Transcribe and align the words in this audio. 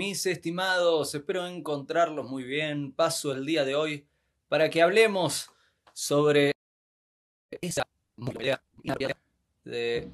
estimados, 0.00 1.14
espero 1.14 1.46
encontrarlos 1.46 2.28
muy 2.28 2.44
bien. 2.44 2.92
Paso 2.92 3.32
el 3.32 3.44
día 3.44 3.64
de 3.64 3.74
hoy 3.74 4.06
para 4.48 4.70
que 4.70 4.80
hablemos 4.80 5.50
sobre 5.92 6.52
esa 7.60 7.86
de 9.64 10.08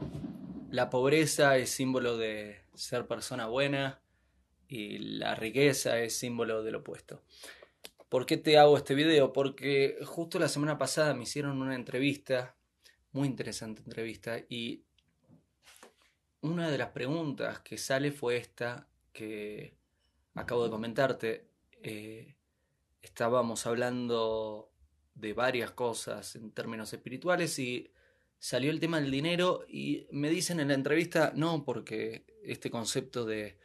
la 0.71 0.91
pobreza 0.91 1.59
es 1.59 1.71
símbolo 1.71 2.17
de 2.17 2.63
ser 2.75 3.07
persona 3.07 3.47
buena 3.47 4.01
y 4.69 4.99
la 4.99 5.35
riqueza 5.35 5.99
es 6.01 6.17
símbolo 6.17 6.63
del 6.63 6.77
opuesto. 6.77 7.23
¿Por 8.09 8.27
qué 8.27 8.37
te 8.37 8.59
hago 8.59 8.77
este 8.77 8.95
video? 8.95 9.33
Porque 9.33 9.99
justo 10.05 10.39
la 10.39 10.49
semana 10.49 10.79
pasada 10.79 11.15
me 11.15 11.25
hicieron 11.25 11.61
una 11.61 11.75
entrevista, 11.75 12.57
muy 13.13 13.29
interesante 13.29 13.83
entrevista, 13.85 14.39
y 14.49 14.83
una 16.41 16.71
de 16.71 16.79
las 16.79 16.89
preguntas 16.89 17.61
que 17.61 17.77
sale 17.77 18.13
fue 18.13 18.37
esta 18.37 18.89
que 19.15 19.79
acabo 20.35 20.65
de 20.65 20.71
comentarte. 20.71 21.49
Eh, 21.83 22.37
estábamos 23.01 23.67
hablando 23.67 24.71
de 25.15 25.33
varias 25.33 25.71
cosas 25.71 26.37
en 26.37 26.51
términos 26.51 26.93
espirituales 26.93 27.59
y 27.59 27.91
salió 28.39 28.71
el 28.71 28.81
tema 28.81 29.01
del 29.01 29.11
dinero 29.11 29.65
y 29.67 30.07
me 30.11 30.29
dicen 30.29 30.61
en 30.61 30.69
la 30.69 30.75
entrevista, 30.75 31.33
no, 31.35 31.65
porque 31.65 32.27
este 32.43 32.71
concepto 32.71 33.25
de 33.25 33.59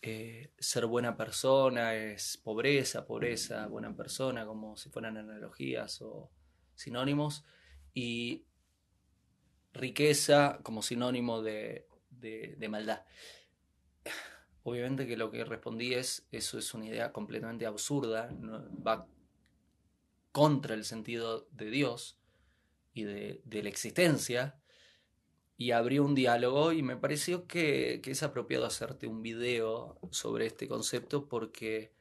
eh, 0.00 0.52
ser 0.58 0.86
buena 0.86 1.16
persona 1.16 1.94
es 1.94 2.38
pobreza, 2.38 3.04
pobreza, 3.04 3.66
buena 3.66 3.94
persona, 3.94 4.46
como 4.46 4.76
si 4.76 4.88
fueran 4.88 5.16
analogías 5.16 6.00
o 6.00 6.30
sinónimos, 6.74 7.44
y 7.94 8.46
riqueza 9.72 10.60
como 10.62 10.82
sinónimo 10.82 11.42
de, 11.42 11.86
de, 12.10 12.68
maldad. 12.68 13.02
Obviamente 14.64 15.06
que 15.06 15.16
lo 15.16 15.30
que 15.30 15.44
respondí 15.44 15.94
es, 15.94 16.26
eso 16.30 16.58
es 16.58 16.72
una 16.72 16.86
idea 16.86 17.12
completamente 17.12 17.66
absurda, 17.66 18.30
va 18.86 19.08
contra 20.30 20.74
el 20.74 20.84
sentido 20.84 21.48
de 21.50 21.70
Dios 21.70 22.18
y 22.94 23.04
de, 23.04 23.42
la 23.44 23.68
existencia, 23.68 24.58
y 25.56 25.72
abrió 25.72 26.04
un 26.04 26.14
diálogo 26.14 26.72
y 26.72 26.82
me 26.82 26.96
pareció 26.96 27.46
que, 27.46 28.00
es 28.04 28.22
apropiado 28.22 28.64
hacerte 28.64 29.06
un 29.06 29.22
video 29.22 29.98
sobre 30.10 30.46
este 30.46 30.68
concepto 30.68 31.28
porque 31.28 31.92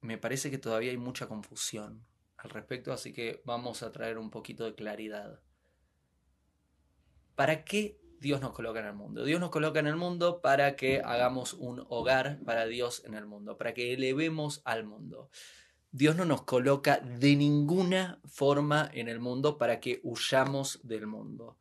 me 0.00 0.18
parece 0.18 0.50
que 0.50 0.58
todavía 0.58 0.90
hay 0.90 0.98
mucha 0.98 1.28
confusión 1.28 2.04
al 2.36 2.50
respecto, 2.50 2.92
así 2.92 3.12
que 3.12 3.40
vamos 3.44 3.82
a 3.82 3.90
traer 3.90 4.18
un 4.18 4.30
poquito 4.30 4.64
de 4.64 4.74
claridad. 4.74 5.40
¿Para 7.34 7.64
qué 7.64 8.03
Dios 8.24 8.40
nos 8.40 8.52
coloca 8.52 8.80
en 8.80 8.86
el 8.86 8.94
mundo? 8.94 9.24
Dios 9.24 9.38
nos 9.38 9.50
coloca 9.50 9.78
en 9.78 9.86
el 9.86 9.96
mundo 9.96 10.40
para 10.40 10.74
que 10.74 11.00
hagamos 11.04 11.52
un 11.54 11.84
hogar 11.88 12.40
para 12.44 12.66
Dios 12.66 13.02
en 13.04 13.14
el 13.14 13.26
mundo, 13.26 13.56
para 13.56 13.74
que 13.74 13.92
elevemos 13.92 14.62
al 14.64 14.84
mundo. 14.84 15.30
Dios 15.92 16.16
no 16.16 16.24
nos 16.24 16.42
coloca 16.42 16.98
de 16.98 17.36
ninguna 17.36 18.20
forma 18.24 18.90
en 18.92 19.08
el 19.08 19.20
mundo 19.20 19.58
para 19.58 19.78
que 19.78 20.00
huyamos 20.02 20.80
del 20.82 21.06
mundo 21.06 21.58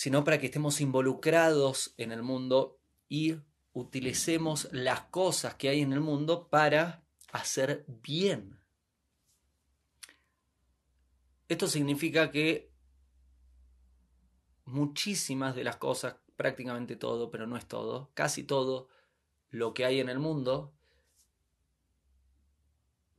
sino 0.00 0.24
para 0.24 0.38
que 0.38 0.46
estemos 0.46 0.80
involucrados 0.80 1.92
en 1.98 2.10
el 2.10 2.22
mundo 2.22 2.80
y 3.06 3.36
utilicemos 3.74 4.66
las 4.72 5.02
cosas 5.02 5.56
que 5.56 5.68
hay 5.68 5.82
en 5.82 5.92
el 5.92 6.00
mundo 6.00 6.48
para 6.48 7.04
hacer 7.32 7.84
bien. 7.86 8.58
Esto 11.48 11.66
significa 11.66 12.30
que 12.30 12.69
muchísimas 14.70 15.54
de 15.54 15.64
las 15.64 15.76
cosas, 15.76 16.16
prácticamente 16.36 16.96
todo, 16.96 17.30
pero 17.30 17.46
no 17.46 17.56
es 17.56 17.66
todo, 17.66 18.10
casi 18.14 18.44
todo 18.44 18.88
lo 19.50 19.74
que 19.74 19.84
hay 19.84 20.00
en 20.00 20.08
el 20.08 20.18
mundo 20.18 20.72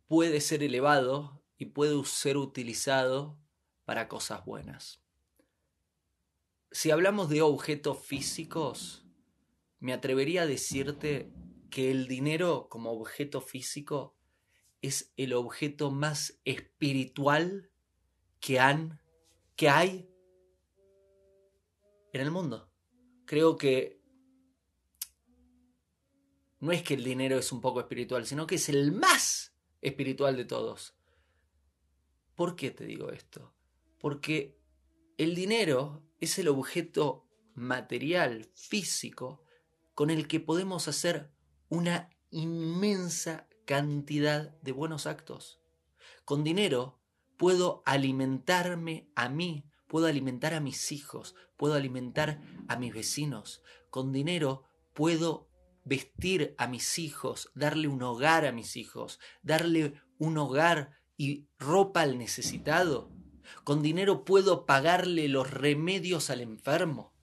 puede 0.08 0.42
ser 0.42 0.64
elevado 0.64 1.42
y 1.58 1.68
puede 1.68 2.04
ser 2.04 2.38
utilizado 2.38 3.38
para 3.86 4.08
cosas 4.08 4.44
buenas. 4.44 5.02
Si 6.72 6.92
hablamos 6.92 7.30
de 7.30 7.42
objetos 7.42 8.00
físicos, 8.00 9.06
me 9.80 9.94
atrevería 9.94 10.44
a 10.44 10.48
decirte 10.48 11.32
que 11.70 11.92
el 11.92 12.08
dinero 12.08 12.68
como 12.70 12.92
objeto 12.92 13.42
físico 13.42 14.16
es 14.82 15.14
el 15.16 15.34
objeto 15.34 15.92
más 15.92 16.40
espiritual 16.44 17.70
que, 18.40 18.60
han, 18.60 19.00
que 19.56 19.70
hay 19.70 20.11
en 22.14 22.22
el 22.22 22.32
mundo. 22.32 22.72
Creo 23.26 23.58
que 23.58 24.02
no 26.60 26.72
es 26.72 26.84
que 26.84 26.94
el 26.94 27.04
dinero 27.04 27.38
es 27.38 27.52
un 27.52 27.62
poco 27.62 27.80
espiritual, 27.80 28.26
sino 28.26 28.46
que 28.46 28.56
es 28.56 28.70
el 28.70 28.92
más 28.92 29.56
espiritual 29.82 30.38
de 30.38 30.46
todos. 30.46 30.96
¿Por 32.36 32.56
qué 32.56 32.72
te 32.72 32.86
digo 32.86 33.10
esto? 33.10 33.54
Porque 34.00 34.60
el 35.18 35.36
dinero 35.36 36.04
es 36.20 36.38
el 36.40 36.48
objeto 36.48 37.28
material, 37.56 38.50
físico, 38.56 39.44
con 39.94 40.10
el 40.10 40.28
que 40.28 40.40
podemos 40.40 40.88
hacer 40.88 41.32
una 41.70 42.10
inmensa 42.30 43.48
cantidad 43.66 44.52
de 44.62 44.72
buenos 44.72 45.06
actos. 45.06 45.62
Con 46.26 46.44
dinero 46.44 47.00
puedo 47.38 47.84
alimentarme 47.86 49.12
a 49.16 49.30
mí, 49.30 49.71
puedo 49.92 50.08
alimentar 50.08 50.54
a 50.54 50.62
mis 50.62 50.94
hijos, 50.94 51.36
puedo 51.58 51.74
alimentar 51.74 52.40
a 52.70 52.78
mis 52.78 52.94
vecinos. 52.94 53.62
Con 53.90 54.14
dinero 54.14 54.64
puedo 54.94 55.50
vestir 55.84 56.56
a 56.58 56.68
mis 56.68 56.98
hijos, 56.98 57.52
darle 57.56 57.90
un 57.90 58.02
hogar 58.02 58.46
a 58.46 58.54
mis 58.54 58.78
hijos, 58.78 59.20
darle 59.44 60.02
un 60.18 60.38
hogar 60.38 60.98
y 61.18 61.50
ropa 61.60 62.04
al 62.04 62.18
necesitado. 62.18 63.12
Con 63.66 63.82
dinero 63.82 64.24
puedo 64.24 64.66
pagarle 64.66 65.28
los 65.28 65.52
remedios 65.52 66.30
al 66.30 66.40
enfermo. 66.40 67.14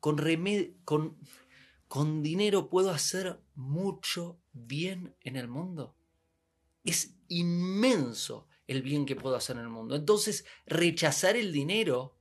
Con, 0.00 0.20
con, 0.84 1.16
con 1.86 2.20
dinero 2.24 2.68
puedo 2.68 2.90
hacer 2.90 3.40
mucho 3.54 4.40
bien 4.50 5.14
en 5.20 5.36
el 5.36 5.46
mundo. 5.46 5.94
Es 6.82 7.14
inmenso 7.28 8.48
el 8.66 8.82
bien 8.82 9.06
que 9.06 9.16
puedo 9.16 9.36
hacer 9.36 9.56
en 9.56 9.62
el 9.62 9.68
mundo. 9.68 9.96
Entonces, 9.96 10.44
rechazar 10.66 11.36
el 11.36 11.52
dinero 11.52 12.18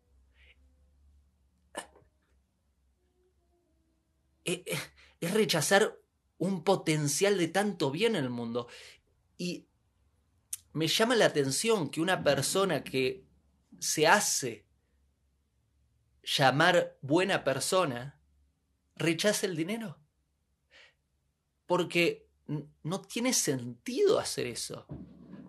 eh, 4.46 4.63
eh, 4.66 4.80
es 5.19 5.34
rechazar 5.34 6.00
un 6.38 6.63
potencial 6.63 7.38
de 7.38 7.47
tanto 7.47 7.91
bien 7.91 8.16
en 8.16 8.24
el 8.24 8.30
mundo. 8.30 8.68
Y 9.38 9.68
me 10.74 10.88
llama 10.88 11.16
la 11.16 11.25
atención 11.25 11.90
que 11.90 12.01
una 12.01 12.24
persona 12.24 12.84
que 12.84 13.25
se 13.80 14.07
hace 14.07 14.66
llamar 16.24 16.97
buena 17.01 17.44
persona, 17.44 18.19
rechaza 18.96 19.46
el 19.46 19.56
dinero. 19.56 20.00
Porque 21.66 22.28
no 22.84 23.01
tiene 23.01 23.34
sentido 23.34 24.19
hacer 24.19 24.47
eso. 24.47 24.85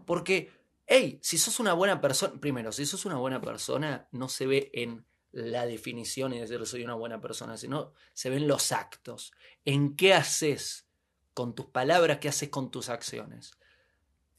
Porque, 0.07 0.51
hey, 0.95 1.19
si 1.23 1.39
sos 1.39 1.59
una 1.59 1.73
buena 1.73 2.03
persona, 2.03 2.39
primero, 2.39 2.71
si 2.71 2.85
sos 2.85 3.07
una 3.07 3.17
buena 3.17 3.41
persona, 3.41 4.09
no 4.13 4.29
se 4.29 4.47
ve 4.47 4.71
en 4.75 5.07
la 5.31 5.65
definición 5.65 6.35
y 6.35 6.39
decir 6.39 6.67
soy 6.67 6.85
una 6.85 6.95
buena 6.95 7.19
persona, 7.19 7.57
sino 7.57 7.95
se 8.13 8.29
ven 8.29 8.47
los 8.47 8.73
actos. 8.73 9.33
En 9.65 9.97
qué 9.97 10.13
haces 10.13 10.87
con 11.33 11.55
tus 11.55 11.65
palabras, 11.65 12.19
qué 12.19 12.29
haces 12.29 12.51
con 12.51 12.71
tus 12.71 12.91
acciones. 12.91 13.53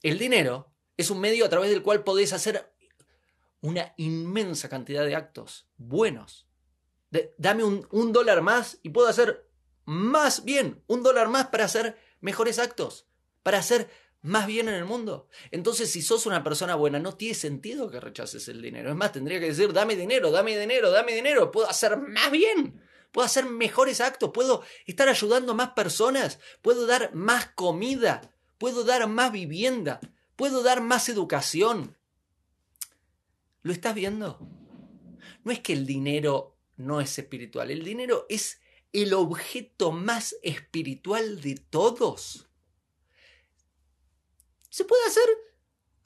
El 0.04 0.20
dinero 0.20 0.72
es 0.96 1.10
un 1.10 1.20
medio 1.20 1.44
a 1.44 1.50
través 1.50 1.72
del 1.72 1.82
cual 1.82 2.04
podés 2.04 2.34
hacer 2.34 2.72
una 3.62 3.96
inmensa 3.98 4.70
cantidad 4.70 5.06
de 5.06 5.16
actos 5.16 5.68
buenos. 5.78 6.48
dame 7.40 7.64
un, 7.64 7.88
un 7.90 8.14
dólar 8.14 8.44
más 8.44 8.78
y 8.84 8.90
puedo 8.90 9.08
hacer 9.08 9.50
más 9.86 10.46
bien, 10.46 10.84
un 10.86 11.02
dólar 11.02 11.30
más 11.30 11.48
para 11.48 11.66
hacer 11.66 11.98
mejores 12.22 12.60
actos, 12.60 13.08
para 13.42 13.58
hacer 13.58 13.90
más 14.24 14.48
bien 14.48 14.68
en 14.68 14.74
el 14.74 14.86
mundo. 14.86 15.30
Entonces, 15.52 15.92
si 15.92 16.02
sos 16.02 16.26
una 16.26 16.44
persona 16.44 16.74
buena, 16.74 16.98
no 16.98 17.14
tiene 17.14 17.36
sentido 17.36 17.92
que 17.92 18.00
rechaces 18.00 18.48
el 18.48 18.62
dinero. 18.62 18.90
Es 18.90 18.96
más, 18.96 19.12
tendría 19.12 19.40
que 19.40 19.48
decir, 19.48 19.72
dame 19.72 19.96
dinero, 19.96 20.32
dame 20.32 20.58
dinero, 20.58 20.90
dame 20.90 21.14
dinero, 21.14 21.52
puedo 21.52 21.70
hacer 21.70 21.98
más 21.98 22.32
bien, 22.32 22.82
puedo 23.12 23.26
hacer 23.26 23.46
mejores 23.46 24.02
actos, 24.02 24.32
puedo 24.34 24.64
estar 24.88 25.08
ayudando 25.08 25.52
a 25.52 25.56
más 25.56 25.70
personas, 25.74 26.40
puedo 26.64 26.88
dar 26.88 27.14
más 27.14 27.46
comida, 27.54 28.34
puedo 28.58 28.84
dar 28.84 29.08
más 29.08 29.32
vivienda, 29.32 30.00
puedo 30.36 30.64
dar 30.64 30.82
más 30.82 31.08
educación, 31.10 31.96
¿Lo 33.64 33.72
estás 33.72 33.96
viendo? 33.96 34.46
No 35.46 35.52
es 35.52 35.62
que 35.62 35.72
el 35.72 35.86
dinero 35.86 36.58
no 36.76 37.00
es 37.00 37.18
espiritual, 37.18 37.72
el 37.72 37.86
dinero 37.86 38.26
es 38.28 38.60
el 38.92 39.14
objeto 39.14 39.94
más 39.94 40.36
espiritual 40.44 41.40
de 41.40 41.56
todos. 41.56 42.50
Se 44.74 44.86
puede 44.86 45.06
hacer 45.06 45.30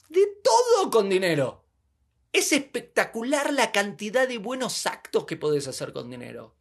de 0.09 0.27
todo 0.43 0.91
con 0.91 1.07
dinero. 1.07 1.63
Es 2.33 2.51
espectacular 2.51 3.53
la 3.53 3.71
cantidad 3.71 4.27
de 4.27 4.39
buenos 4.39 4.85
actos 4.85 5.23
que 5.23 5.37
puedes 5.37 5.69
hacer 5.69 5.93
con 5.93 6.09
dinero. 6.09 6.57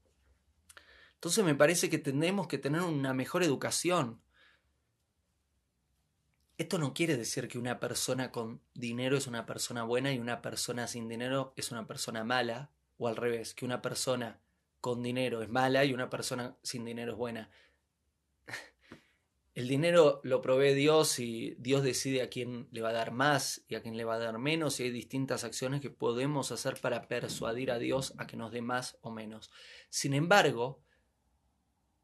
Entonces 1.14 1.44
me 1.44 1.56
parece 1.56 1.90
que 1.90 1.98
tenemos 1.98 2.46
que 2.46 2.58
tener 2.58 2.82
una 2.82 3.12
mejor 3.12 3.42
educación. 3.42 4.22
Esto 6.58 6.78
no 6.78 6.94
quiere 6.94 7.16
decir 7.16 7.48
que 7.48 7.58
una 7.58 7.80
persona 7.80 8.30
con 8.30 8.62
dinero 8.72 9.16
es 9.16 9.26
una 9.26 9.44
persona 9.44 9.82
buena 9.82 10.12
y 10.12 10.20
una 10.20 10.42
persona 10.42 10.86
sin 10.86 11.08
dinero 11.08 11.54
es 11.56 11.72
una 11.72 11.88
persona 11.88 12.22
mala, 12.22 12.70
o 12.98 13.08
al 13.08 13.16
revés, 13.16 13.52
que 13.52 13.64
una 13.64 13.82
persona 13.82 14.40
con 14.80 15.02
dinero 15.02 15.42
es 15.42 15.48
mala 15.48 15.84
y 15.84 15.92
una 15.92 16.08
persona 16.08 16.56
sin 16.62 16.84
dinero 16.84 17.14
es 17.14 17.18
buena. 17.18 17.50
El 19.56 19.68
dinero 19.68 20.20
lo 20.22 20.42
provee 20.42 20.74
Dios 20.74 21.18
y 21.18 21.56
Dios 21.58 21.82
decide 21.82 22.20
a 22.20 22.28
quién 22.28 22.68
le 22.72 22.82
va 22.82 22.90
a 22.90 22.92
dar 22.92 23.10
más 23.10 23.62
y 23.68 23.74
a 23.74 23.80
quién 23.80 23.96
le 23.96 24.04
va 24.04 24.16
a 24.16 24.18
dar 24.18 24.38
menos 24.38 24.78
y 24.78 24.82
hay 24.82 24.90
distintas 24.90 25.44
acciones 25.44 25.80
que 25.80 25.88
podemos 25.88 26.52
hacer 26.52 26.78
para 26.78 27.08
persuadir 27.08 27.70
a 27.70 27.78
Dios 27.78 28.12
a 28.18 28.26
que 28.26 28.36
nos 28.36 28.52
dé 28.52 28.60
más 28.60 28.98
o 29.00 29.10
menos. 29.10 29.50
Sin 29.88 30.12
embargo, 30.12 30.82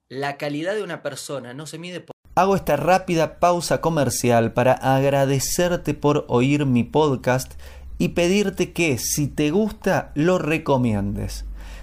la 0.09 0.39
calidad 0.39 0.75
de 0.75 0.83
una 0.83 1.03
persona 1.03 1.53
no 1.53 1.67
se 1.67 1.79
mide 1.79 2.01
por... 2.01 2.17
Hago 2.37 2.57
esta 2.57 2.77
rápida 2.77 3.39
pausa 3.39 3.83
comercial 3.83 4.55
para 4.55 4.73
agradecerte 4.73 5.93
por 5.93 6.25
oír 6.29 6.65
mi 6.65 6.85
podcast 6.85 7.61
y 7.99 8.09
pedirte 8.09 8.73
que 8.73 8.97
si 8.97 9.29
te 9.29 9.51
gusta 9.51 10.11
lo 10.15 10.39
recomiendes. 10.39 11.45